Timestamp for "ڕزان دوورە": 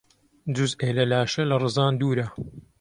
1.63-2.27